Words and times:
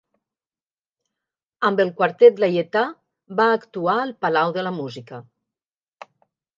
Amb 1.69 1.83
el 1.85 1.91
Quartet 2.01 2.43
Laietà 2.45 2.83
va 3.43 3.49
actuar 3.61 4.01
al 4.09 4.19
Palau 4.27 4.59
de 4.61 4.69
la 4.71 4.77
Música. 4.83 5.25